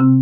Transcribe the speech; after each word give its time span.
Velkommen 0.00 0.16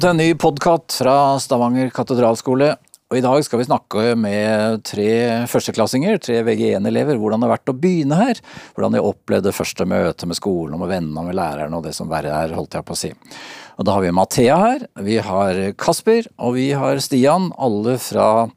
til 0.00 0.14
en 0.14 0.16
ny 0.16 0.32
podkast 0.40 0.96
fra 1.02 1.36
Stavanger 1.44 1.92
katedralskole. 1.92 2.70
Og 3.06 3.20
I 3.20 3.22
dag 3.22 3.38
skal 3.46 3.60
vi 3.60 3.64
snakke 3.68 4.04
med 4.18 4.80
tre 4.88 5.10
førsteklassinger, 5.46 6.16
tre 6.18 6.40
VG1-elever, 6.42 7.14
hvordan 7.22 7.38
det 7.38 7.46
har 7.46 7.52
vært 7.52 7.70
å 7.70 7.74
begynne 7.78 8.16
her. 8.18 8.40
Hvordan 8.74 8.96
de 8.96 9.02
opplevde 9.06 9.52
første 9.54 9.86
møte 9.86 10.26
med 10.26 10.34
skolen 10.34 10.74
og 10.74 10.82
med 10.82 10.90
vennene 10.90 11.22
med 11.28 11.36
læreren 11.38 11.76
og 11.78 11.84
det 11.86 11.92
som 11.94 12.10
verre 12.10 12.32
er, 12.34 12.56
holdt 12.58 12.74
jeg 12.74 12.86
på 12.88 12.96
å 12.96 12.98
si. 12.98 13.12
Og 13.78 13.86
Da 13.86 13.94
har 13.94 14.02
vi 14.02 14.10
Mathea 14.16 14.56
her, 14.58 14.86
vi 15.06 15.20
har 15.22 15.60
Kasper 15.78 16.26
og 16.34 16.56
vi 16.58 16.72
har 16.74 16.98
Stian, 17.04 17.52
alle 17.54 17.94
fra 18.02 18.48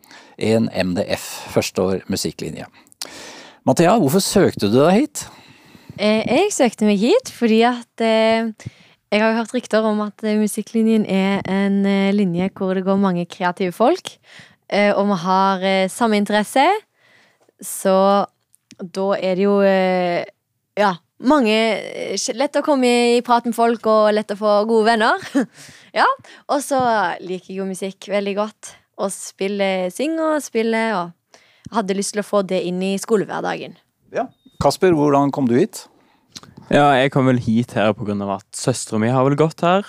en 0.41 0.70
MDF, 0.73 1.29
første 1.54 1.86
år 1.86 2.09
musikklinje. 2.09 2.66
Mathea, 3.70 4.00
hvorfor 4.02 4.23
søkte 4.23 4.66
du 4.72 4.80
deg 4.80 4.95
hit? 5.03 5.27
Eh, 6.00 6.25
Jeg 6.25 6.50
søkte 6.58 6.89
meg 6.89 6.97
hit 7.05 7.30
fordi 7.38 7.61
at 7.70 8.02
eh, 8.02 8.50
jeg 9.09 9.23
har 9.23 9.31
jo 9.31 9.40
hørt 9.40 9.54
rykter 9.55 9.86
om 9.90 10.04
at 10.05 10.22
eh, 10.22 10.38
musikklinjen 10.38 11.05
er 11.09 11.41
en 11.50 11.81
eh, 11.90 12.12
linje 12.13 12.52
hvor 12.54 12.77
det 12.77 12.86
går 12.86 13.00
mange 13.02 13.26
kreative 13.30 13.73
folk, 13.73 14.12
eh, 14.70 14.91
og 14.94 15.08
vi 15.09 15.17
har 15.23 15.66
samme 15.90 16.20
interesse. 16.22 16.66
Så 17.59 17.95
da 18.80 19.08
er 19.17 19.36
det 19.36 19.44
jo 19.44 19.58
ja, 20.80 20.91
mange 21.20 21.55
Lett 22.38 22.55
å 22.55 22.64
komme 22.64 22.91
i 23.17 23.20
prat 23.26 23.50
med 23.50 23.58
folk 23.58 23.90
og 23.91 24.14
lett 24.16 24.31
å 24.31 24.38
få 24.40 24.53
gode 24.70 24.94
venner. 24.94 25.26
ja, 26.00 26.08
Og 26.48 26.62
så 26.64 26.80
liker 27.20 27.52
jeg 27.52 27.59
jo 27.59 27.67
musikk 27.67 28.08
veldig 28.14 28.38
godt. 28.38 28.73
Og 29.03 29.12
spiller, 29.12 29.89
synger 29.91 30.38
og 30.38 30.45
spiller, 30.45 30.95
og 30.95 31.76
hadde 31.76 31.98
lyst 31.98 32.16
til 32.16 32.23
å 32.23 32.30
få 32.30 32.45
det 32.48 32.62
inn 32.70 32.80
i 32.86 32.94
skolehverdagen. 33.02 33.76
Ja. 34.16 34.30
Kasper, 34.64 34.95
hvordan 34.95 35.34
kom 35.36 35.48
du 35.50 35.58
hit? 35.59 35.88
Ja, 36.70 36.92
jeg 36.94 37.09
kom 37.09 37.25
vel 37.25 37.39
hit 37.42 37.72
her 37.73 37.89
av 37.89 38.31
at 38.36 38.45
søstera 38.53 39.00
mi 39.02 39.09
har 39.09 39.23
vel 39.25 39.34
gått 39.39 39.64
her. 39.66 39.88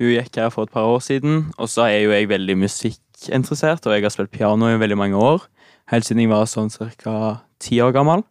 Hun 0.00 0.08
gikk 0.08 0.38
her 0.40 0.48
for 0.48 0.64
et 0.64 0.72
par 0.72 0.88
år 0.88 1.02
siden, 1.04 1.50
og 1.60 1.68
så 1.68 1.84
er 1.84 1.98
jo 2.00 2.14
jeg 2.14 2.30
veldig 2.30 2.56
musikkinteressert, 2.62 3.84
og 3.84 3.92
jeg 3.92 4.06
har 4.06 4.14
spilt 4.14 4.32
piano 4.32 4.70
i 4.72 4.78
veldig 4.80 4.96
mange 4.96 5.20
år. 5.20 5.44
Helt 5.92 6.08
siden 6.08 6.24
jeg 6.24 6.32
var 6.32 6.48
sånn 6.48 6.72
ca. 6.72 7.44
ti 7.60 7.76
år 7.84 7.92
gammel. 7.92 8.24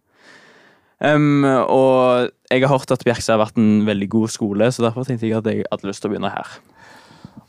Um, 1.05 1.45
og 1.45 2.33
jeg 2.49 2.65
har 2.65 2.73
hørt 2.73 2.97
at 2.97 3.05
Bjerkstad 3.05 3.37
har 3.37 3.43
vært 3.45 3.61
en 3.61 3.85
veldig 3.85 4.09
god 4.09 4.33
skole, 4.33 4.71
så 4.73 4.87
derfor 4.87 5.05
tenkte 5.05 5.29
jeg 5.29 5.37
at 5.37 5.53
jeg 5.53 5.69
hadde 5.69 5.91
lyst 5.91 6.01
til 6.01 6.09
å 6.09 6.15
begynne 6.15 6.33
her. 6.33 6.57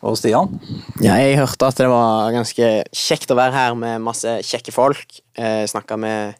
Og 0.05 0.20
Stian? 0.20 0.58
Ja, 1.01 1.17
jeg 1.25 1.41
hørte 1.41 1.73
at 1.73 1.81
det 1.81 1.89
var 1.89 2.34
ganske 2.36 2.73
kjekt 2.92 3.33
å 3.33 3.41
være 3.41 3.56
her 3.56 3.81
med 3.81 4.05
masse 4.05 4.42
kjekke 4.45 4.77
folk. 4.77 5.23
Eh, 5.41 5.64
Snakka 5.73 5.97
med 5.97 6.36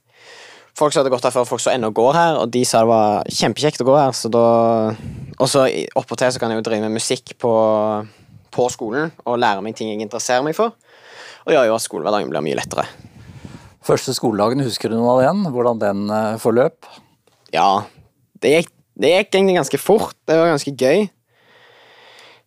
folk 0.79 0.95
som 0.95 1.03
hadde 1.03 1.13
gått 1.15 1.27
her 1.27 1.35
før, 1.35 1.47
folk 1.49 1.63
som 1.63 1.75
ennå 1.75 1.91
går 1.95 2.17
her, 2.17 2.41
og 2.43 2.51
de 2.55 2.65
sa 2.67 2.83
det 2.83 2.91
var 2.91 3.31
kjempekjekt 3.31 3.83
å 3.85 3.89
gå 3.89 3.97
her, 3.99 4.13
så 4.17 4.31
da 4.33 4.47
Og 5.35 5.49
så 5.51 5.65
oppåtil 5.99 6.31
så 6.31 6.39
kan 6.39 6.53
jeg 6.53 6.61
jo 6.61 6.67
drive 6.69 6.87
med 6.87 6.95
musikk 6.95 7.33
på, 7.43 7.55
på 8.55 8.67
skolen 8.71 9.11
og 9.25 9.41
lære 9.43 9.65
meg 9.67 9.75
ting 9.75 9.91
jeg 9.91 10.05
interesserer 10.05 10.45
meg 10.47 10.55
for. 10.55 10.77
Og 11.45 11.51
gjør 11.53 11.67
jo 11.67 11.75
at 11.75 11.83
skolehverdagen 11.83 12.31
blir 12.31 12.45
mye 12.47 12.61
lettere. 12.61 12.85
Første 13.85 14.15
skoledagen, 14.15 14.63
husker 14.65 14.89
du 14.89 14.97
noe 14.97 15.17
av 15.17 15.25
den? 15.25 15.43
Hvordan 15.53 15.83
den 15.83 16.05
eh, 16.07 16.37
forløp? 16.39 16.87
Ja, 17.53 17.85
det 18.41 18.53
gikk, 18.55 18.71
det 18.95 19.11
gikk 19.11 19.35
egentlig 19.35 19.59
ganske 19.59 19.81
fort. 19.83 20.15
Det 20.25 20.39
var 20.39 20.55
ganske 20.55 20.73
gøy. 20.73 21.09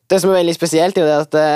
Det 0.07 0.21
som 0.23 0.31
er 0.31 0.39
veldig 0.39 0.55
spesielt, 0.55 0.97
er 0.97 1.11
at 1.19 1.35
det, 1.35 1.51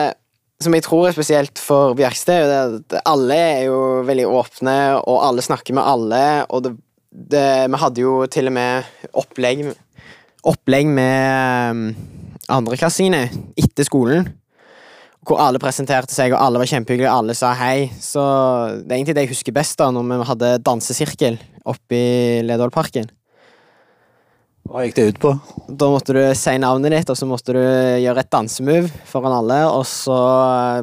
Som 0.62 0.76
jeg 0.78 0.86
tror 0.86 1.08
er 1.10 1.16
spesielt 1.16 1.60
for 1.62 1.96
Bjerkstad, 1.98 2.52
er 2.52 2.76
at 2.78 2.98
alle 3.10 3.38
er 3.38 3.64
jo 3.66 3.78
veldig 4.06 4.28
åpne, 4.30 4.78
og 5.00 5.24
alle 5.26 5.46
snakker 5.46 5.74
med 5.74 5.88
alle, 5.88 6.26
og 6.50 6.66
det, 6.68 6.76
det 7.10 7.48
Vi 7.72 7.80
hadde 7.82 8.04
jo 8.04 8.20
til 8.32 8.52
og 8.52 8.56
med 8.60 8.92
opplegg 9.18 9.72
Opplegg 10.42 10.88
med 10.90 11.70
um, 11.70 11.82
andreklassingene 12.50 13.28
etter 13.62 13.86
skolen. 13.86 14.26
Hvor 15.22 15.38
alle 15.38 15.62
presenterte 15.62 16.10
seg, 16.16 16.34
og 16.34 16.42
alle 16.42 16.58
var 16.58 16.70
kjempehyggelige, 16.72 17.12
og 17.12 17.22
alle 17.22 17.36
sa 17.38 17.52
hei. 17.60 17.92
Så 18.02 18.24
det 18.82 18.90
er 18.90 18.96
egentlig 18.98 19.18
det 19.20 19.28
jeg 19.28 19.34
husker 19.36 19.54
best, 19.54 19.78
da, 19.78 19.92
når 19.94 20.08
vi 20.10 20.30
hadde 20.32 20.50
dansesirkel 20.66 21.38
oppe 21.70 21.94
i 21.94 22.42
Ledvollparken. 22.48 23.12
Hva 24.72 24.86
gikk 24.86 24.96
det 24.96 25.06
ut 25.10 25.20
på? 25.20 25.34
Da 25.68 25.90
måtte 25.92 26.14
du 26.16 26.22
si 26.38 26.54
navnet 26.62 26.94
ditt, 26.94 27.10
og 27.12 27.18
så 27.20 27.28
måtte 27.28 27.56
du 27.58 27.60
gjøre 27.60 28.24
et 28.24 28.32
dansemove 28.32 28.88
foran 29.10 29.36
alle, 29.42 29.60
og 29.68 29.84
så 29.90 30.16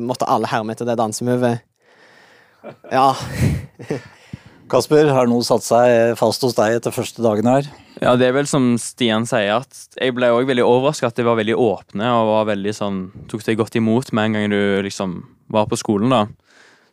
måtte 0.04 0.28
alle 0.28 0.50
herme 0.50 0.74
etter 0.74 0.88
det 0.88 0.98
dansemovet. 1.00 1.64
Ja. 2.92 3.14
Kasper, 4.68 5.08
har 5.16 5.30
noe 5.30 5.46
satt 5.46 5.64
seg 5.64 6.18
fast 6.20 6.44
hos 6.44 6.56
deg 6.58 6.76
etter 6.76 6.92
første 6.92 7.24
dagen 7.24 7.48
her? 7.48 7.70
Ja, 8.02 8.12
det 8.20 8.28
er 8.28 8.36
vel 8.36 8.50
som 8.50 8.74
Stian 8.76 9.24
sier, 9.26 9.62
at 9.64 9.96
jeg 9.96 10.12
ble 10.14 10.28
også 10.34 10.50
veldig 10.50 10.66
overraska 10.68 11.08
at 11.08 11.16
de 11.16 11.24
var 11.24 11.38
veldig 11.40 11.56
åpne 11.56 12.10
og 12.12 12.28
var 12.28 12.50
veldig 12.52 12.74
sånn 12.76 13.00
Tok 13.30 13.46
deg 13.46 13.58
godt 13.58 13.78
imot 13.80 14.12
med 14.12 14.28
en 14.28 14.36
gang 14.36 14.52
du 14.52 14.60
liksom 14.84 15.22
var 15.48 15.64
på 15.70 15.78
skolen, 15.80 16.12
da. 16.12 16.26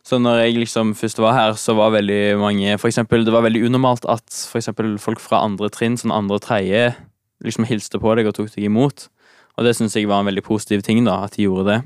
Så 0.06 0.20
når 0.22 0.44
jeg 0.44 0.60
liksom 0.60 0.92
først 0.94 1.18
var 1.18 1.34
her, 1.34 1.56
så 1.58 1.74
var 1.74 1.90
veldig 1.96 2.36
mange 2.38 2.76
For 2.78 2.86
eksempel, 2.86 3.24
det 3.26 3.34
var 3.34 3.42
veldig 3.42 3.64
unormalt 3.66 4.06
at 4.06 4.30
for 4.46 4.60
eksempel 4.60 4.94
folk 5.02 5.18
fra 5.22 5.42
andre 5.42 5.70
trinn, 5.74 5.98
sånn 5.98 6.14
andre 6.14 6.38
og 6.38 6.44
tredje, 6.46 6.92
liksom 7.42 7.66
hilste 7.66 7.98
på 7.98 8.14
deg 8.14 8.30
og 8.30 8.36
tok 8.38 8.52
deg 8.54 8.68
imot. 8.68 9.08
Og 9.56 9.66
det 9.66 9.74
syns 9.74 9.96
jeg 9.96 10.06
var 10.06 10.22
en 10.22 10.30
veldig 10.30 10.44
positiv 10.46 10.84
ting, 10.86 11.02
da, 11.08 11.24
at 11.26 11.34
de 11.34 11.48
gjorde 11.48 11.66
det. 11.72 11.78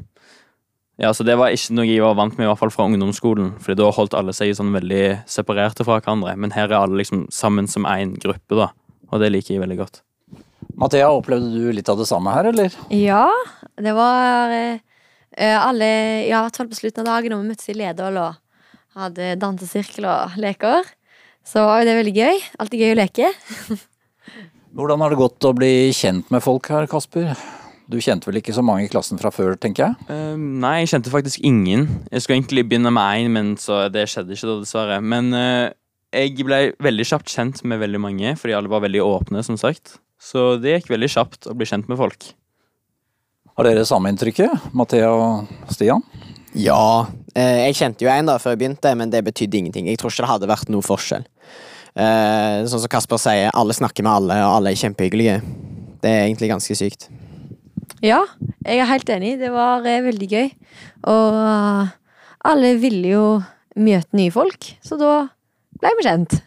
Ja, 1.00 1.14
så 1.16 1.24
Det 1.24 1.38
var 1.40 1.48
ikke 1.54 1.72
noe 1.78 1.88
jeg 1.88 2.02
var 2.04 2.18
vant 2.18 2.36
med, 2.36 2.44
i 2.44 2.50
hvert 2.50 2.60
fall 2.60 2.72
fra 2.74 2.84
ungdomsskolen. 2.90 3.54
Fordi 3.62 3.78
da 3.80 3.88
holdt 3.96 4.16
alle 4.18 4.34
seg 4.36 4.52
sånn 4.58 4.74
veldig 4.74 5.22
separerte 5.30 5.86
fra 5.86 5.96
hverandre. 5.96 6.34
Men 6.36 6.52
her 6.52 6.68
er 6.68 6.82
alle 6.82 7.00
liksom 7.00 7.24
sammen 7.32 7.70
som 7.72 7.88
én 7.88 8.18
gruppe, 8.20 8.58
da. 8.58 8.68
Og 9.08 9.22
det 9.22 9.30
liker 9.32 9.54
jeg 9.54 9.62
veldig 9.64 9.78
godt. 9.80 10.02
Mathea, 10.76 11.08
opplevde 11.08 11.48
du 11.54 11.72
litt 11.72 11.88
av 11.88 11.96
det 11.96 12.08
samme 12.10 12.34
her, 12.34 12.50
eller? 12.52 12.76
Ja, 12.92 13.24
det 13.80 13.94
var 13.96 14.52
eh, 14.52 14.76
eh, 14.76 14.89
alle 15.38 15.86
Ja, 16.26 16.40
i 16.40 16.44
hvert 16.44 16.56
fall 16.58 16.70
på 16.70 16.78
slutten 16.78 17.04
av 17.04 17.14
dagen 17.14 17.34
når 17.34 17.42
vi 17.42 17.50
møttes 17.52 17.70
i 17.70 17.76
Ledål 17.78 18.18
og 18.18 18.40
hadde 18.98 19.36
dansesirkel 19.40 20.08
og 20.10 20.40
leker. 20.42 20.88
Så 21.46 21.62
var 21.64 21.80
jo 21.80 21.88
det 21.88 21.96
veldig 22.00 22.16
gøy. 22.16 22.42
Alltid 22.60 22.82
gøy 22.82 22.92
å 22.94 22.98
leke. 22.98 23.30
Hvordan 24.76 25.02
har 25.02 25.12
det 25.12 25.18
gått 25.18 25.46
å 25.48 25.54
bli 25.56 25.72
kjent 25.96 26.28
med 26.30 26.44
folk 26.44 26.68
her, 26.70 26.86
Kasper? 26.90 27.32
Du 27.90 27.96
kjente 27.98 28.28
vel 28.28 28.38
ikke 28.38 28.54
så 28.54 28.62
mange 28.62 28.84
i 28.86 28.90
klassen 28.90 29.18
fra 29.18 29.32
før, 29.34 29.56
tenker 29.58 29.88
jeg? 29.88 30.06
Uh, 30.06 30.36
nei, 30.38 30.76
jeg 30.82 30.92
kjente 30.92 31.10
faktisk 31.10 31.42
ingen. 31.46 31.88
Jeg 32.12 32.22
skulle 32.22 32.38
egentlig 32.38 32.68
begynne 32.68 32.92
med 32.94 33.24
én, 33.24 33.32
men 33.34 33.56
så 33.58 33.88
det 33.90 34.06
skjedde 34.12 34.36
ikke 34.36 34.46
da, 34.46 34.58
dessverre. 34.62 35.00
Men 35.02 35.32
uh, 35.34 35.72
jeg 36.14 36.36
ble 36.46 36.60
veldig 36.86 37.08
kjapt 37.10 37.34
kjent 37.34 37.64
med 37.66 37.82
veldig 37.82 38.02
mange, 38.02 38.36
fordi 38.38 38.54
alle 38.54 38.70
var 38.70 38.84
veldig 38.86 39.02
åpne, 39.02 39.42
som 39.46 39.58
sagt. 39.58 39.96
Så 40.22 40.52
det 40.62 40.76
gikk 40.76 40.92
veldig 40.92 41.10
kjapt 41.16 41.50
å 41.50 41.56
bli 41.56 41.66
kjent 41.66 41.90
med 41.90 41.98
folk. 41.98 42.30
Har 43.60 43.66
dere 43.68 43.82
samme 43.84 44.08
inntrykket, 44.08 44.70
Mathea 44.72 45.10
og 45.12 45.50
Stian? 45.68 46.00
Ja. 46.56 47.04
Eh, 47.36 47.66
jeg 47.66 47.74
kjente 47.76 48.06
jo 48.06 48.08
en 48.08 48.30
da 48.30 48.38
før 48.40 48.54
jeg 48.54 48.60
begynte, 48.62 48.92
men 48.96 49.10
det 49.12 49.20
betydde 49.26 49.58
ingenting. 49.58 49.90
Jeg 49.90 50.00
tror 50.00 50.08
ikke 50.08 50.24
det 50.24 50.30
hadde 50.30 50.48
vært 50.48 50.70
noe 50.72 50.86
forskjell. 50.86 51.26
Eh, 51.92 52.62
sånn 52.64 52.80
som 52.80 52.88
Kasper 52.88 53.20
sier, 53.20 53.52
alle 53.52 53.76
snakker 53.76 54.06
med 54.06 54.14
alle, 54.14 54.38
og 54.46 54.54
alle 54.54 54.72
er 54.72 54.80
kjempehyggelige. 54.80 55.36
Det 56.00 56.08
er 56.08 56.22
egentlig 56.22 56.48
ganske 56.54 56.78
sykt. 56.80 57.10
Ja, 58.00 58.22
jeg 58.64 58.80
er 58.80 58.88
helt 58.94 59.12
enig. 59.12 59.34
Det 59.44 59.52
var 59.52 59.84
eh, 59.84 60.00
veldig 60.08 60.30
gøy. 60.32 60.48
Og 61.12 61.92
alle 62.48 62.74
ville 62.80 63.12
jo 63.12 63.26
møte 63.76 64.22
nye 64.22 64.32
folk, 64.32 64.72
så 64.80 64.96
da 64.96 65.14
ble 65.84 65.92
vi 66.00 66.08
kjent. 66.08 66.40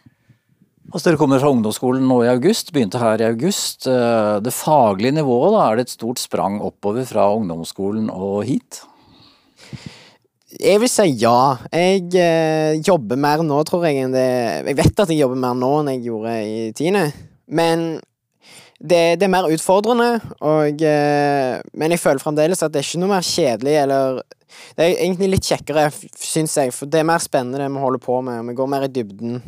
Altså, 0.92 1.08
dere 1.08 1.18
kommer 1.18 1.40
fra 1.40 1.50
ungdomsskolen 1.50 2.04
nå 2.06 2.20
i 2.24 2.30
august, 2.30 2.72
begynte 2.74 3.00
her 3.00 3.22
i 3.22 3.28
august. 3.30 3.86
Eh, 3.88 4.40
Det 4.44 4.52
faglige 4.52 5.16
nivået, 5.16 5.54
da, 5.54 5.62
er 5.70 5.76
det 5.76 5.86
et 5.86 5.94
stort 5.96 6.20
sprang 6.20 6.60
oppover 6.62 7.06
fra 7.08 7.30
ungdomsskolen 7.34 8.10
og 8.12 8.44
hit? 8.44 8.82
Jeg 10.60 10.78
vil 10.80 10.90
si 10.90 11.08
ja. 11.18 11.56
Jeg 11.72 12.12
eh, 12.14 12.80
jobber 12.84 13.18
mer 13.18 13.42
nå, 13.42 13.62
tror 13.66 13.88
jeg, 13.88 14.04
enn 14.04 14.14
det 14.14 14.28
Jeg 14.68 14.76
vet 14.78 15.00
at 15.02 15.10
jeg 15.10 15.24
jobber 15.24 15.40
mer 15.40 15.56
nå 15.58 15.72
enn 15.80 15.94
jeg 15.96 16.04
gjorde 16.06 16.34
i 16.44 16.68
tiende, 16.76 17.08
men 17.48 17.98
det, 18.78 19.18
det 19.18 19.24
er 19.24 19.32
mer 19.32 19.48
utfordrende, 19.48 20.20
og 20.44 20.82
eh, 20.84 21.58
Men 21.72 21.94
jeg 21.94 22.02
føler 22.02 22.22
fremdeles 22.22 22.62
at 22.62 22.72
det 22.74 22.82
er 22.82 22.86
ikke 22.86 23.00
noe 23.02 23.14
mer 23.16 23.26
kjedelig, 23.26 23.76
eller 23.82 24.22
Det 24.76 24.84
er 24.84 24.98
egentlig 25.00 25.30
litt 25.32 25.48
kjekkere, 25.48 25.88
syns 26.20 26.58
jeg, 26.60 26.74
for 26.76 26.86
det 26.86 27.00
er 27.00 27.08
mer 27.08 27.22
spennende 27.22 27.58
det 27.58 27.70
vi 27.72 27.82
holder 27.82 28.02
på 28.04 28.20
med, 28.22 28.44
vi 28.46 28.58
går 28.58 28.70
mer 28.70 28.86
i 28.86 28.92
dybden. 28.92 29.40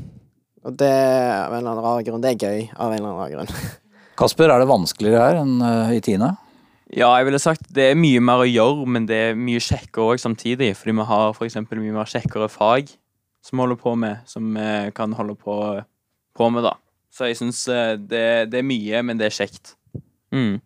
Og 0.66 0.74
det 0.74 0.90
av 0.90 1.54
en 1.54 1.60
eller 1.60 1.72
annen 1.72 1.84
rar 1.84 2.02
grunn. 2.06 2.22
Det 2.24 2.32
er 2.34 2.42
gøy 2.42 2.64
av 2.74 2.90
en 2.90 2.98
eller 2.98 3.08
annen 3.12 3.20
rar 3.20 3.34
grunn. 3.34 3.80
Kasper, 4.20 4.50
er 4.50 4.62
det 4.62 4.68
vanskeligere 4.70 5.22
her 5.22 5.40
enn 5.42 5.56
eh, 5.62 5.96
i 5.98 6.02
tiende? 6.04 6.32
Ja, 6.94 7.10
jeg 7.18 7.26
ville 7.28 7.42
sagt 7.42 7.66
det 7.74 7.90
er 7.90 7.98
mye 7.98 8.22
mer 8.22 8.44
å 8.44 8.48
gjøre, 8.48 8.86
men 8.90 9.06
det 9.08 9.18
er 9.30 9.38
mye 9.38 9.62
kjekkere 9.62 10.14
òg 10.14 10.22
samtidig. 10.22 10.72
Fordi 10.78 10.94
vi 10.98 11.06
har 11.10 11.34
for 11.36 11.48
eksempel 11.48 11.82
mye 11.82 11.94
mer 11.94 12.10
kjekkere 12.10 12.48
fag 12.50 12.90
som 13.46 13.58
vi 13.58 13.62
holder 13.62 13.78
på 13.78 13.94
med, 13.98 14.22
som 14.26 14.48
vi 14.56 14.70
kan 14.96 15.14
holde 15.14 15.36
på, 15.38 15.56
på 16.34 16.48
med, 16.50 16.66
da. 16.66 16.74
Så 17.14 17.28
jeg 17.30 17.38
syns 17.38 17.62
det, 18.10 18.24
det 18.50 18.58
er 18.58 18.66
mye, 18.66 19.02
men 19.06 19.20
det 19.20 19.28
er 19.28 19.36
kjekt. 19.36 19.76
Mm. 20.34 20.58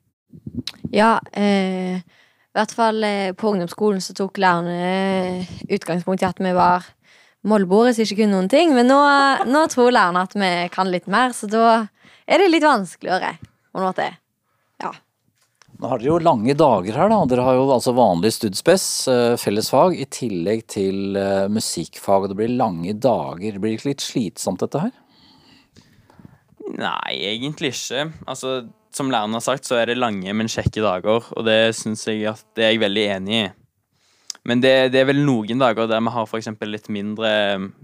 Ja, 0.95 1.19
eh, 1.37 2.01
i 2.01 2.57
hvert 2.57 2.73
fall 2.75 3.05
eh, 3.07 3.33
på 3.37 3.53
ungdomsskolen 3.53 4.01
så 4.03 4.15
tok 4.17 4.41
lærerne 4.43 5.45
utgangspunkt 5.71 6.25
i 6.25 6.29
at 6.31 6.41
vi 6.43 6.55
var 6.57 6.89
målbordet 7.47 7.97
som 7.97 8.05
ikke 8.05 8.23
kunne 8.23 8.37
noen 8.37 8.51
ting. 8.53 8.75
Men 8.77 8.91
nå, 8.91 8.99
nå 9.49 9.67
tror 9.73 9.93
lærerne 9.95 10.25
at 10.27 10.37
vi 10.37 10.51
kan 10.75 10.91
litt 10.93 11.09
mer, 11.11 11.35
så 11.37 11.49
da 11.51 11.67
er 12.31 12.43
det 12.43 12.51
litt 12.51 12.67
vanskeligere. 12.67 13.37
på 13.71 13.79
en 13.79 13.87
måte. 13.87 14.09
Ja. 14.83 14.91
Nå 15.81 15.89
har 15.89 16.01
dere 16.01 16.11
jo 16.11 16.19
lange 16.21 16.55
dager 16.59 16.97
her, 16.99 17.09
da. 17.13 17.21
Dere 17.31 17.45
har 17.47 17.57
jo 17.57 17.69
altså 17.73 17.95
vanlig 17.97 18.35
studspes, 18.37 18.87
eh, 19.09 19.37
fellesfag, 19.41 19.95
i 19.97 20.09
tillegg 20.11 20.67
til 20.69 21.17
eh, 21.17 21.47
musikkfag. 21.49 22.29
Det 22.29 22.37
blir 22.37 22.53
lange 22.53 22.93
dager. 22.93 23.57
Blir 23.57 23.73
det 23.73 23.79
ikke 23.79 23.93
litt 23.95 24.05
slitsomt, 24.05 24.61
dette 24.61 24.83
her? 24.83 24.93
Nei, 26.77 27.15
egentlig 27.31 27.73
ikke. 27.73 28.11
Altså, 28.29 28.61
som 28.95 29.11
læreren 29.11 29.35
har 29.39 29.45
sagt, 29.45 29.67
så 29.67 29.79
er 29.81 29.91
det 29.91 29.99
lange, 29.99 30.35
men 30.37 30.51
kjekke 30.51 30.83
dager, 30.85 31.25
og 31.33 31.47
det 31.47 31.73
syns 31.79 32.05
jeg 32.11 32.27
at 32.31 32.45
det 32.59 32.67
er 32.67 32.75
jeg 32.75 32.85
veldig 32.85 33.07
enig 33.17 33.41
i. 33.41 33.49
Men 34.51 34.63
det, 34.65 34.91
det 34.91 34.99
er 34.99 35.07
vel 35.13 35.21
noen 35.23 35.61
dager 35.63 35.87
der 35.87 36.01
vi 36.03 36.11
har 36.11 36.27
for 36.27 36.67
litt 36.67 36.89
mindre 36.91 37.31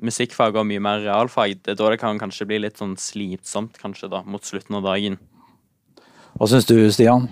musikkfag 0.02 0.56
og 0.58 0.66
mye 0.66 0.82
mer 0.82 1.04
realfag. 1.04 1.60
Det 1.62 1.76
er 1.76 1.78
da 1.78 1.92
det 1.92 2.00
kan 2.00 2.18
kanskje 2.18 2.48
bli 2.50 2.58
litt 2.64 2.80
sånn 2.80 2.96
slitsomt, 2.98 3.78
kanskje, 3.78 4.10
da, 4.10 4.24
mot 4.26 4.42
slutten 4.42 4.80
av 4.80 4.88
dagen. 4.88 5.20
Hva 6.34 6.48
syns 6.50 6.66
du, 6.66 6.74
Stian? 6.90 7.28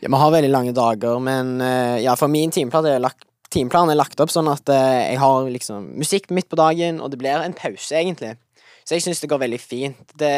Ja, 0.00 0.08
Vi 0.08 0.20
har 0.22 0.32
veldig 0.32 0.50
lange 0.50 0.72
dager, 0.72 1.20
men 1.20 1.60
eh, 1.60 2.00
ja, 2.06 2.16
for 2.16 2.32
min 2.32 2.54
timeplan 2.54 2.88
er, 2.88 3.02
lagt, 3.04 3.26
timeplan 3.52 3.92
er 3.92 4.00
lagt 4.00 4.22
opp 4.24 4.32
sånn 4.32 4.48
at 4.48 4.72
eh, 4.72 5.12
jeg 5.12 5.20
har 5.20 5.50
liksom 5.52 5.90
musikk 6.00 6.32
midt 6.32 6.48
på 6.48 6.56
dagen, 6.56 7.02
og 7.04 7.12
det 7.12 7.20
blir 7.20 7.44
en 7.44 7.56
pause, 7.56 7.92
egentlig. 8.00 8.38
Så 8.80 8.96
jeg 8.96 9.04
syns 9.04 9.20
det 9.20 9.28
går 9.30 9.44
veldig 9.44 9.60
fint. 9.60 10.00
Det, 10.16 10.32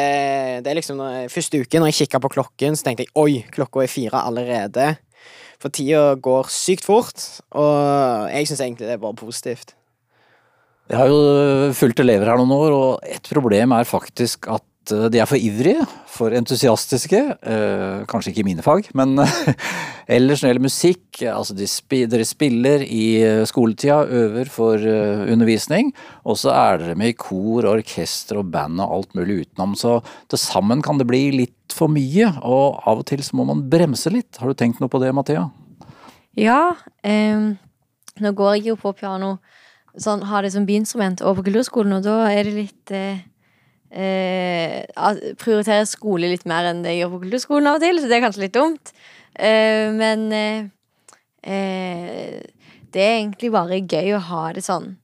det 0.67 0.69
er 0.69 0.77
liksom 0.77 0.99
når 0.99 1.15
jeg, 1.15 1.31
Første 1.33 1.63
uke 1.63 1.79
når 1.79 1.93
jeg 1.93 2.01
kikka 2.03 2.21
på 2.21 2.33
klokken, 2.35 2.75
så 2.75 2.89
tenkte 2.89 3.07
jeg 3.07 3.15
oi, 3.23 3.45
klokka 3.55 3.87
er 3.87 3.93
fire 3.93 4.27
allerede. 4.27 4.91
For 5.63 5.71
tida 5.71 6.17
går 6.19 6.51
sykt 6.51 6.87
fort, 6.89 7.23
og 7.55 8.27
jeg 8.33 8.49
syns 8.51 8.65
egentlig 8.65 8.89
det 8.89 8.97
er 8.97 9.05
bare 9.05 9.19
positivt. 9.19 9.77
Jeg 10.91 10.99
har 10.99 11.09
jo 11.09 11.71
fulgt 11.79 12.03
elever 12.03 12.27
her 12.27 12.41
noen 12.41 12.53
år, 12.57 12.75
og 12.75 13.07
et 13.07 13.31
problem 13.31 13.75
er 13.77 13.87
faktisk 13.87 14.51
at 14.51 14.65
eh, 14.91 15.07
de 15.13 15.21
er 15.23 15.29
for 15.31 15.39
ivrige, 15.39 15.85
for 16.11 16.35
entusiastiske. 16.35 17.21
Eh, 17.39 18.03
kanskje 18.11 18.33
ikke 18.33 18.43
i 18.43 18.49
mine 18.49 18.65
fag, 18.67 18.91
men 18.99 19.15
ellers 20.17 20.43
når 20.43 20.49
det 20.49 20.51
gjelder 20.51 20.67
musikk 20.67 21.23
altså 21.31 21.55
de 21.55 21.69
spi, 21.71 22.03
Dere 22.11 22.27
spiller 22.27 22.83
i 22.83 23.05
eh, 23.23 23.45
skoletida, 23.47 24.03
øver 24.03 24.51
for 24.51 24.83
eh, 24.83 25.23
undervisning, 25.33 25.93
og 26.27 26.41
så 26.43 26.51
er 26.57 26.83
dere 26.83 26.99
med 26.99 27.15
i 27.15 27.19
kor, 27.19 27.69
orkester 27.71 28.43
og 28.43 28.51
band 28.55 28.83
og 28.83 28.99
alt 28.99 29.19
mulig 29.19 29.45
utenom. 29.45 29.79
Så 29.79 30.01
til 30.33 30.43
sammen 30.43 30.83
kan 30.83 30.99
det 30.99 31.07
bli 31.11 31.29
litt 31.37 31.77
for 31.77 31.93
mye, 31.93 32.35
og 32.43 32.83
av 32.83 33.05
og 33.05 33.09
til 33.13 33.23
så 33.23 33.39
må 33.39 33.47
man 33.49 33.63
bremse 33.71 34.11
litt. 34.13 34.43
Har 34.43 34.51
du 34.51 34.59
tenkt 34.59 34.83
noe 34.83 34.91
på 34.93 35.01
det, 35.03 35.15
Mathea? 35.15 35.47
Ja, 36.39 36.73
Eh, 37.03 37.51
nå 38.23 38.33
går 38.39 38.57
jeg 38.57 38.71
jo 38.71 38.79
på 38.79 38.93
piano, 38.95 39.37
sånn, 39.99 40.23
har 40.31 40.45
det 40.45 40.53
som 40.55 40.67
biinstrument, 40.69 41.23
og 41.27 41.39
på 41.39 41.49
kulturskolen, 41.49 41.99
og 41.99 42.07
da 42.07 42.17
er 42.31 42.47
det 42.47 42.55
litt 42.57 42.95
eh, 42.95 43.25
eh, 43.93 45.35
Prioriterer 45.41 45.87
skole 45.89 46.31
litt 46.33 46.47
mer 46.49 46.71
enn 46.71 46.83
det 46.85 46.95
jeg 46.95 47.05
gjør 47.05 47.15
på 47.15 47.23
kulturskolen 47.27 47.71
av 47.71 47.79
og 47.79 47.85
til, 47.85 48.01
så 48.01 48.09
det 48.11 48.19
er 48.19 48.25
kanskje 48.25 48.45
litt 48.47 48.57
dumt. 48.57 48.93
Eh, 49.35 49.93
men 49.97 50.27
eh, 50.37 50.65
eh, 51.45 52.41
det 52.93 53.05
er 53.05 53.19
egentlig 53.21 53.53
bare 53.55 53.81
gøy 53.81 54.17
å 54.17 54.25
ha 54.31 54.43
det 54.57 54.65
sånn 54.67 54.95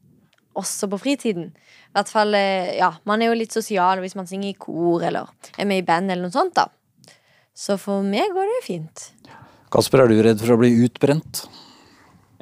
også 0.59 0.89
på 0.91 0.99
fritiden. 1.01 1.53
I 1.89 1.97
hvert 1.97 2.11
fall, 2.13 2.35
eh, 2.35 2.75
ja, 2.79 2.93
Man 3.05 3.23
er 3.23 3.31
jo 3.31 3.39
litt 3.39 3.55
sosial 3.55 4.03
hvis 4.03 4.17
man 4.19 4.27
synger 4.29 4.51
i 4.51 4.59
kor 4.59 5.05
eller 5.07 5.31
er 5.57 5.69
med 5.69 5.83
i 5.83 5.87
band 5.87 6.11
eller 6.11 6.29
noe 6.29 6.35
sånt. 6.35 6.55
da 6.55 6.69
Så 7.55 7.79
for 7.79 8.03
meg 8.03 8.35
går 8.35 8.51
det 8.51 8.67
fint. 8.67 9.13
Kasper, 9.71 10.05
er 10.05 10.09
du 10.09 10.23
redd 10.23 10.41
for 10.41 10.57
å 10.57 10.61
bli 10.61 10.73
utbrent? 10.85 11.47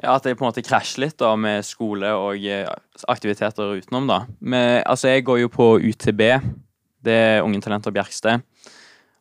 Ja, 0.03 0.15
At 0.15 0.25
jeg 0.25 0.37
på 0.37 0.45
en 0.45 0.51
måte 0.51 0.65
krasjer 0.65 1.01
litt 1.07 1.17
da 1.17 1.31
med 1.39 1.65
skole 1.65 2.11
og 2.13 2.43
eh, 2.45 2.67
aktiviteter 3.09 3.77
utenom. 3.79 4.07
da. 4.09 4.19
Men, 4.39 4.83
altså, 4.85 5.09
Jeg 5.09 5.25
går 5.25 5.41
jo 5.41 5.49
på 5.49 5.79
UTB, 5.81 6.21
det 7.03 7.15
er 7.15 7.41
Unge 7.41 7.61
Talenter 7.61 7.91
Bjerksted. 7.91 8.43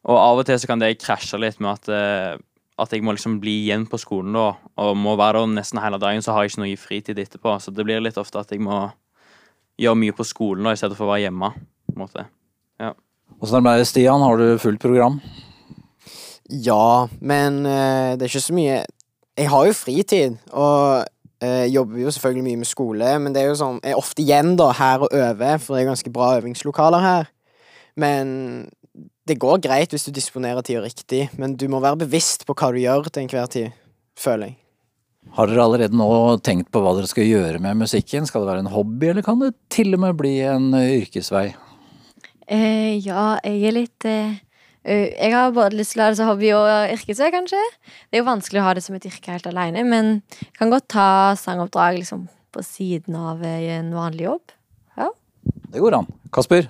Og 0.07 0.19
av 0.19 0.39
og 0.39 0.47
til 0.47 0.59
så 0.61 0.69
kan 0.69 0.79
det 0.83 0.99
krasje 1.01 1.41
litt 1.41 1.59
med 1.61 1.73
at, 1.73 1.89
eh, 1.89 2.37
at 2.79 2.93
jeg 2.93 3.03
må 3.03 3.17
liksom 3.17 3.41
bli 3.41 3.65
igjen 3.65 3.89
på 3.89 3.99
skolen 3.99 4.37
da, 4.37 4.53
og 4.77 4.97
må 5.01 5.17
være 5.17 5.41
der 5.41 5.57
nesten 5.57 5.81
hele 5.83 5.99
dagen, 5.99 6.23
så 6.23 6.37
har 6.37 6.45
jeg 6.45 6.53
ikke 6.53 6.63
noe 6.63 6.77
fritid 6.77 7.19
etterpå. 7.19 7.57
Så 7.59 7.73
det 7.75 7.87
blir 7.89 8.05
litt 8.05 8.21
ofte 8.21 8.39
at 8.39 8.53
jeg 8.53 8.61
må 8.61 8.85
gjøre 9.81 9.97
mye 9.97 10.15
på 10.17 10.25
skolen 10.29 10.69
da, 10.69 10.77
i 10.77 10.81
stedet 10.81 10.97
for 10.97 11.09
å 11.09 11.15
være 11.15 11.27
hjemme. 11.27 11.55
på 11.89 11.97
en 11.97 12.05
måte. 12.05 12.27
Åssen 13.41 13.57
er 13.57 13.61
det 13.61 13.67
med 13.67 13.81
deg, 13.81 13.89
Stian? 13.89 14.23
Har 14.23 14.39
du 14.39 14.59
fullt 14.61 14.81
program? 14.81 15.19
Ja, 16.49 17.09
men 17.21 17.67
eh, 17.67 18.15
det 18.17 18.27
er 18.27 18.31
ikke 18.31 18.45
så 18.45 18.55
mye 18.57 18.85
Jeg 19.37 19.51
har 19.53 19.67
jo 19.69 19.77
fritid, 19.77 20.37
og 20.57 21.05
eh, 21.45 21.67
jobber 21.69 22.01
jo 22.01 22.13
selvfølgelig 22.15 22.45
mye 22.47 22.61
med 22.63 22.69
skole, 22.69 23.11
men 23.21 23.35
det 23.35 23.43
er 23.43 23.51
jo 23.51 23.59
sånn 23.61 23.81
Jeg 23.85 23.93
er 23.93 24.01
ofte 24.01 24.25
igjen 24.25 24.55
da 24.57 24.71
her 24.79 25.05
og 25.05 25.13
øver, 25.13 25.59
for 25.61 25.77
det 25.77 25.83
er 25.83 25.91
ganske 25.91 26.13
bra 26.15 26.31
øvingslokaler 26.39 27.05
her. 27.05 27.33
Men 28.01 28.31
det 29.29 29.39
går 29.43 29.61
greit 29.65 29.93
hvis 29.93 30.07
du 30.07 30.15
disponerer 30.15 30.65
tida 30.65 30.85
riktig, 30.85 31.27
men 31.37 31.57
du 31.59 31.67
må 31.69 31.83
være 31.85 32.07
bevisst 32.07 32.47
på 32.49 32.57
hva 32.57 32.71
du 32.73 32.81
gjør 32.81 33.11
til 33.11 33.27
enhver 33.27 33.53
tid, 33.53 33.77
føler 34.17 34.53
jeg. 34.53 34.59
Har 35.37 35.51
dere 35.51 35.65
allerede 35.67 35.99
nå 35.99 36.09
tenkt 36.47 36.71
på 36.73 36.81
hva 36.81 36.95
dere 36.97 37.11
skal 37.11 37.27
gjøre 37.27 37.61
med 37.61 37.81
musikken? 37.83 38.29
Skal 38.29 38.45
det 38.45 38.53
være 38.53 38.65
en 38.65 38.73
hobby, 38.73 39.11
eller 39.11 39.27
kan 39.27 39.41
det 39.43 39.57
til 39.75 39.97
og 39.97 40.05
med 40.05 40.17
bli 40.17 40.37
en 40.47 40.71
yrkesvei? 40.79 41.49
Eh, 42.47 42.95
ja, 43.03 43.35
jeg 43.43 43.65
er 43.67 43.75
litt 43.75 44.07
eh, 44.07 44.39
Jeg 44.87 45.33
har 45.35 45.51
både 45.51 45.75
lyst 45.81 45.97
til 45.97 46.03
å 46.03 46.07
ha 46.07 46.13
det 46.13 46.19
som 46.21 46.29
hobby 46.31 46.53
og 46.55 46.67
yrkesvei, 46.95 47.33
kanskje. 47.35 47.63
Det 48.07 48.19
er 48.19 48.23
jo 48.23 48.29
vanskelig 48.29 48.61
å 48.63 48.67
ha 48.69 48.75
det 48.79 48.85
som 48.85 48.95
et 48.95 49.09
yrke 49.09 49.35
helt 49.35 49.49
alene, 49.51 49.83
men 49.83 50.21
kan 50.59 50.71
godt 50.71 50.87
ta 50.95 51.09
sangoppdrag 51.41 51.99
liksom, 51.99 52.29
på 52.55 52.63
siden 52.63 53.19
av 53.19 53.43
eh, 53.43 53.67
en 53.81 53.91
vanlig 53.97 54.29
jobb. 54.29 54.55
Det 55.73 55.83
går 55.83 55.99
an. 55.99 56.09
Kasper? 56.33 56.69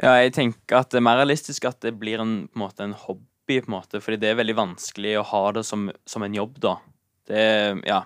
Ja, 0.00 0.14
jeg 0.20 0.32
tenker 0.36 0.80
at 0.80 0.92
det 0.92 1.00
er 1.00 1.04
mer 1.06 1.20
realistisk 1.20 1.66
at 1.68 1.80
det 1.84 1.94
blir 2.00 2.22
en, 2.22 2.46
på 2.48 2.56
en, 2.56 2.62
måte, 2.64 2.86
en 2.86 2.96
hobby, 2.96 3.58
på 3.60 3.68
en 3.68 3.76
måte, 3.76 4.00
fordi 4.02 4.20
det 4.22 4.32
er 4.32 4.40
veldig 4.40 4.56
vanskelig 4.58 5.18
å 5.20 5.26
ha 5.32 5.42
det 5.58 5.64
som, 5.68 5.88
som 6.08 6.24
en 6.24 6.36
jobb, 6.36 6.56
da. 6.62 6.76
Det, 7.28 7.44
ja. 7.88 8.02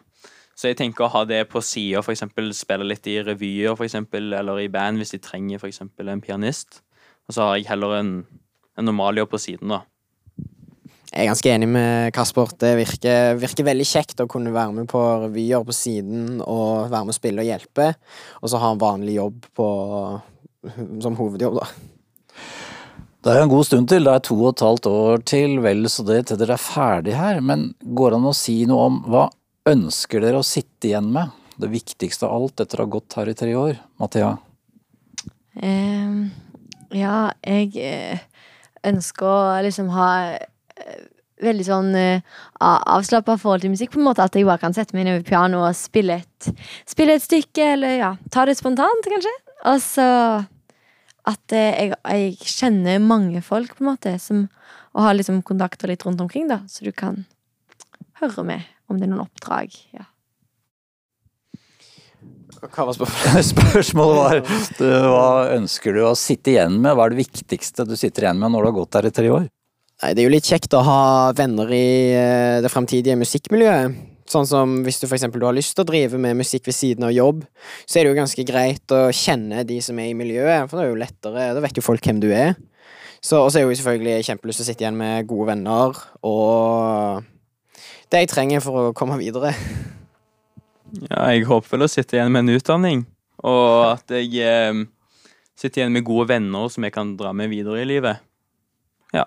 Så 0.57 0.71
jeg 0.71 0.79
tenker 0.81 1.05
å 1.07 1.13
ha 1.13 1.23
det 1.29 1.43
på 1.53 1.61
sida, 1.65 2.01
f.eks. 2.01 2.25
spille 2.57 2.89
litt 2.89 3.07
i 3.13 3.19
revyer, 3.25 3.77
f.eks., 3.77 3.99
eller 4.17 4.63
i 4.63 4.71
band 4.73 5.03
hvis 5.03 5.15
de 5.15 5.21
trenger 5.23 5.65
eksempel 5.69 6.09
en 6.09 6.25
pianist. 6.25 6.81
Og 7.29 7.37
så 7.37 7.45
har 7.45 7.59
jeg 7.59 7.69
heller 7.69 7.97
en, 7.99 8.13
en 8.77 8.89
normal 8.89 9.23
jobb 9.23 9.33
på 9.35 9.43
siden, 9.43 9.73
da. 9.73 9.83
Jeg 11.07 11.25
er 11.25 11.31
ganske 11.31 11.53
enig 11.53 11.69
med 11.71 12.13
Kasper. 12.13 12.51
Det 12.61 12.75
virker, 12.77 13.39
virker 13.41 13.65
veldig 13.65 13.87
kjekt 13.89 14.21
å 14.21 14.29
kunne 14.29 14.53
være 14.53 14.75
med 14.77 14.89
på 14.91 15.01
revyer 15.23 15.63
på 15.65 15.73
siden 15.73 16.43
og 16.45 16.91
være 16.93 17.07
med 17.07 17.15
å 17.15 17.17
spille 17.17 17.45
og 17.45 17.49
hjelpe, 17.49 17.93
og 18.43 18.53
så 18.53 18.61
ha 18.61 18.73
en 18.75 18.83
vanlig 18.83 19.17
jobb 19.17 19.47
på, 19.57 19.69
som 21.05 21.17
hovedjobb, 21.17 21.61
da. 21.63 21.69
Det 23.27 23.33
er 23.33 23.43
en 23.43 23.51
god 23.51 23.67
stund 23.67 23.89
til, 23.91 24.05
det 24.07 24.13
er 24.13 24.23
to 24.23 24.37
og 24.37 24.53
et 24.53 24.63
halvt 24.63 24.87
år 24.87 25.23
til, 25.27 25.57
vel 25.65 25.89
så 25.91 26.05
det 26.07 26.21
til 26.29 26.39
dere 26.39 26.55
er 26.55 26.63
ferdig 26.63 27.17
her. 27.19 27.41
Men 27.43 27.73
går 27.83 28.13
det 28.13 28.21
an 28.21 28.29
å 28.31 28.37
si 28.39 28.61
noe 28.71 28.85
om 28.87 29.01
hva 29.11 29.25
ønsker 29.67 30.23
dere 30.23 30.39
å 30.39 30.47
sitte 30.47 30.93
igjen 30.93 31.09
med? 31.17 31.33
Det 31.59 31.73
viktigste 31.73 32.29
av 32.29 32.37
alt 32.37 32.63
etter 32.63 32.79
å 32.79 32.87
ha 32.87 32.93
gått 32.93 33.17
her 33.19 33.33
i 33.33 33.35
tre 33.35 33.57
år. 33.59 33.81
Mathea? 33.99 34.37
Um, 35.59 36.29
ja, 36.95 37.33
jeg 37.43 37.73
eh, 37.81 38.23
ønsker 38.85 39.27
å 39.27 39.63
liksom 39.67 39.89
ha 39.95 40.09
eh, 40.37 41.05
veldig 41.45 41.67
sånn 41.67 41.91
uh, 41.93 42.37
avslappa 42.61 43.37
forhold 43.41 43.65
til 43.65 43.73
musikk, 43.75 43.93
på 43.93 44.01
en 44.01 44.07
måte. 44.09 44.25
At 44.25 44.37
jeg 44.37 44.47
bare 44.49 44.63
kan 44.63 44.77
sette 44.77 44.97
meg 44.97 45.05
ned 45.09 45.21
ved 45.21 45.29
pianoet 45.29 45.71
og 45.71 45.79
spille 45.79 46.21
et, 46.23 46.51
spille 46.89 47.17
et 47.17 47.25
stykke, 47.25 47.73
eller 47.77 47.99
ja, 47.99 48.13
ta 48.33 48.47
det 48.49 48.57
spontant, 48.57 49.09
kanskje. 49.13 49.35
Og 49.67 49.83
så 49.85 50.09
at 51.27 51.57
eh, 51.57 51.81
jeg, 51.83 51.95
jeg 52.07 52.53
kjenner 52.55 53.03
mange 53.03 53.43
folk, 53.45 53.77
på 53.77 53.85
en 53.85 53.93
måte, 53.93 54.17
som, 54.23 54.47
og 54.95 55.07
har 55.09 55.17
liksom 55.19 55.43
kontakter 55.47 55.91
litt 55.91 56.05
rundt 56.07 56.23
omkring, 56.23 56.49
da, 56.51 56.63
så 56.71 56.87
du 56.87 56.93
kan 56.95 57.25
høre 58.21 58.47
med 58.47 58.69
om 58.89 59.01
det 59.01 59.09
er 59.09 59.13
noen 59.13 59.27
oppdrag. 59.27 59.75
Ja. 59.97 60.07
Hva 62.47 62.87
var 62.89 62.97
spørsmålet? 62.97 63.47
Spørsmålet 63.53 64.17
var 64.19 64.41
du, 64.79 64.89
hva 65.11 65.29
ønsker 65.57 65.97
du 65.97 66.03
å 66.07 66.17
sitte 66.19 66.55
igjen 66.55 66.79
med? 66.81 66.95
Hva 66.97 67.07
er 67.07 67.15
det 67.15 67.25
viktigste 67.25 67.87
du 67.89 67.97
sitter 67.99 68.27
igjen 68.27 68.41
med 68.41 68.55
når 68.55 68.65
du 68.65 68.71
har 68.71 68.77
gått 68.81 68.99
der 68.99 69.09
i 69.11 69.15
tre 69.15 69.31
år? 69.33 69.47
Nei, 70.03 70.13
det 70.13 70.23
er 70.23 70.27
jo 70.29 70.35
litt 70.35 70.49
kjekt 70.49 70.77
å 70.77 70.83
ha 70.85 71.01
venner 71.37 71.71
i 71.73 71.89
eh, 72.13 72.59
det 72.65 72.71
fremtidige 72.73 73.17
musikkmiljøet. 73.17 73.97
Sånn 74.29 74.47
som 74.49 74.81
hvis 74.83 74.99
du 74.99 75.07
for 75.07 75.17
eksempel 75.17 75.41
du 75.41 75.47
har 75.47 75.55
lyst 75.57 75.77
til 75.77 75.85
å 75.85 75.89
drive 75.89 76.19
med 76.21 76.37
musikk 76.41 76.67
ved 76.67 76.75
siden 76.77 77.07
av 77.07 77.15
jobb, 77.15 77.45
så 77.87 77.99
er 77.99 78.05
det 78.05 78.11
jo 78.11 78.19
ganske 78.19 78.47
greit 78.49 78.95
å 78.95 79.05
kjenne 79.15 79.63
de 79.69 79.79
som 79.85 79.99
er 80.03 80.11
i 80.11 80.17
miljøet, 80.19 80.67
for 80.67 80.79
det 80.79 80.87
er 80.87 80.91
jo 80.91 81.01
lettere, 81.01 81.47
da 81.55 81.63
vet 81.63 81.79
jo 81.79 81.87
folk 81.87 82.05
hvem 82.05 82.21
du 82.23 82.29
er. 82.35 82.57
Så 83.23 83.41
og 83.41 83.51
så 83.51 83.61
er 83.61 83.65
jeg 83.65 83.71
jo 83.71 83.79
selvfølgelig 83.81 84.27
kjempelyst 84.27 84.61
til 84.61 84.67
å 84.67 84.69
sitte 84.69 84.85
igjen 84.85 84.99
med 84.99 85.31
gode 85.31 85.49
venner, 85.55 86.03
og 86.27 87.23
det 88.11 88.27
jeg 88.27 88.35
trenger 88.35 88.67
for 88.67 88.91
å 88.91 88.97
komme 88.99 89.19
videre. 89.23 89.55
Ja, 91.09 91.27
jeg 91.33 91.47
håper 91.49 91.75
vel 91.75 91.87
å 91.87 91.91
sitte 91.91 92.19
igjen 92.19 92.33
med 92.35 92.45
en 92.45 92.59
utdanning, 92.59 93.07
og 93.43 93.71
at 93.95 94.15
jeg 94.15 94.31
eh, 94.43 94.85
sitter 95.59 95.83
igjen 95.83 95.97
med 95.97 96.07
gode 96.07 96.29
venner 96.31 96.71
som 96.73 96.87
jeg 96.87 96.95
kan 96.95 97.17
dra 97.19 97.33
med 97.37 97.51
videre 97.53 97.83
i 97.83 97.89
livet. 97.89 98.23
Ja. 99.17 99.25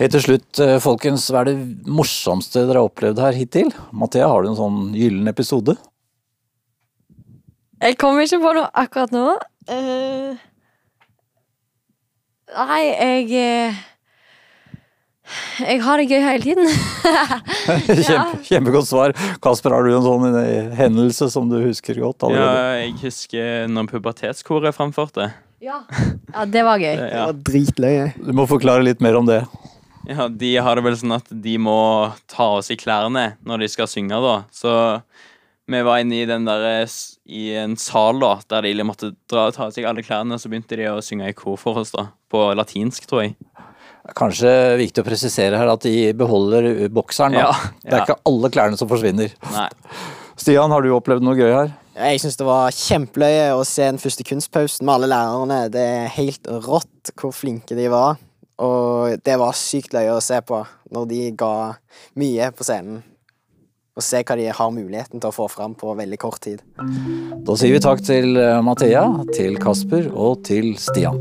Helt 0.00 0.14
til 0.16 0.24
slutt, 0.24 0.60
eh, 0.62 0.76
folkens, 0.82 1.26
hva 1.30 1.44
er 1.44 1.52
det 1.52 1.88
morsomste 1.90 2.64
dere 2.64 2.82
har 2.82 2.90
opplevd 2.90 3.22
her 3.22 3.36
hittil? 3.38 3.70
Mathea, 3.94 4.28
har 4.30 4.42
du 4.42 4.52
en 4.52 4.58
sånn 4.58 4.80
gyllen 4.96 5.30
episode? 5.30 5.76
Jeg 7.84 7.98
kommer 8.00 8.24
ikke 8.24 8.40
på 8.42 8.54
noe 8.56 8.70
akkurat 8.80 9.12
nå. 9.14 9.26
Uh, 9.68 10.34
nei, 12.54 12.82
jeg 12.88 13.30
eh, 13.40 13.82
Jeg 15.60 15.80
har 15.84 16.00
det 16.00 16.06
gøy 16.10 16.20
hele 16.24 16.42
tiden. 16.42 16.68
Kjempe, 18.04 18.40
kjempegodt 18.48 18.88
svar. 18.88 19.14
Kasper, 19.44 19.74
har 19.76 19.86
du 19.86 19.92
en 19.96 20.04
sånn 20.04 20.38
eh, 20.40 20.72
hendelse 20.78 21.28
som 21.32 21.48
du 21.50 21.58
husker 21.62 21.98
godt 22.02 22.26
Ja, 22.34 22.48
jeg 22.80 22.94
husker 23.02 23.68
når 23.70 23.90
pubertetskoret 23.92 24.74
framførte. 24.76 25.30
ja. 25.64 25.82
ja, 26.34 26.44
det 26.50 26.64
var 26.66 26.78
gøy. 26.82 26.96
Det 27.04 27.10
Ja. 27.12 27.26
var 27.30 27.38
dritløye. 27.50 28.08
Du 28.18 28.32
må 28.36 28.46
forklare 28.50 28.84
litt 28.86 29.00
mer 29.04 29.16
om 29.20 29.26
det. 29.28 29.42
ja, 30.08 30.28
De 30.28 30.54
har 30.56 30.76
det 30.76 30.84
vel 30.84 30.96
sånn 31.00 31.14
at 31.16 31.30
de 31.30 31.56
må 31.58 31.78
ta 32.28 32.50
av 32.58 32.62
seg 32.66 32.80
klærne 32.82 33.34
når 33.44 33.64
de 33.64 33.68
skal 33.72 33.86
synge, 33.90 34.18
da. 34.20 34.36
Så 34.52 34.74
vi 35.70 35.80
var 35.86 36.02
inne 36.02 36.18
i 36.20 36.26
den 36.28 36.44
der, 36.44 36.84
i 37.24 37.46
en 37.56 37.76
sal 37.80 38.18
da, 38.20 38.34
der 38.52 38.66
de 38.66 38.84
måtte 38.84 39.14
dra, 39.30 39.46
ta 39.54 39.68
av 39.68 39.72
seg 39.72 39.86
alle 39.88 40.02
klærne, 40.04 40.36
så 40.36 40.50
begynte 40.52 40.76
de 40.76 40.90
å 40.90 40.98
synge 41.00 41.30
i 41.30 41.36
kor 41.36 41.56
for 41.56 41.80
oss, 41.80 41.94
da. 41.94 42.10
På 42.28 42.50
latinsk, 42.58 43.06
tror 43.08 43.22
jeg. 43.24 43.36
Kanskje 44.12 44.50
viktig 44.76 45.00
å 45.00 45.06
presisere 45.06 45.56
her 45.56 45.70
at 45.72 45.86
de 45.86 46.12
beholder 46.18 46.90
bokseren. 46.92 47.38
Da. 47.38 47.46
Ja, 47.46 47.70
Det 47.80 47.94
er 47.94 48.04
ikke 48.04 48.20
alle 48.28 48.50
klærne 48.52 48.76
som 48.76 48.90
forsvinner. 48.90 49.32
Nei. 49.54 49.70
Stian, 50.36 50.70
har 50.74 50.84
du 50.84 50.90
opplevd 50.92 51.24
noe 51.24 51.38
gøy 51.38 51.52
her? 51.54 51.72
Jeg 51.94 52.20
syns 52.20 52.36
det 52.36 52.44
var 52.48 52.74
kjempeløye 52.74 53.52
å 53.54 53.62
se 53.64 53.86
den 53.86 54.00
første 54.02 54.26
kunstpausen 54.26 54.84
med 54.84 54.96
alle 54.96 55.08
lærerne. 55.12 55.58
Det 55.72 55.84
er 56.02 56.12
helt 56.18 56.50
rått 56.66 57.14
hvor 57.16 57.32
flinke 57.32 57.78
de 57.78 57.86
var. 57.92 58.18
Og 58.62 59.16
det 59.24 59.38
var 59.40 59.56
sykt 59.58 59.94
løye 59.94 60.12
å 60.14 60.22
se 60.22 60.40
på 60.46 60.60
når 60.94 61.08
de 61.10 61.22
ga 61.38 61.54
mye 62.20 62.50
på 62.54 62.66
scenen. 62.66 63.02
Og 63.94 64.02
se 64.02 64.24
hva 64.26 64.36
de 64.36 64.48
har 64.50 64.74
muligheten 64.74 65.22
til 65.22 65.30
å 65.30 65.34
få 65.34 65.46
fram 65.50 65.76
på 65.78 65.94
veldig 65.94 66.18
kort 66.18 66.42
tid. 66.42 66.64
Da 67.46 67.54
sier 67.54 67.76
vi 67.76 67.82
takk 67.82 68.02
til 68.02 68.34
eh, 68.42 68.58
Mathea, 68.66 69.06
til 69.30 69.54
Kasper 69.62 70.10
og 70.10 70.42
til 70.50 70.74
Stian. 70.82 71.20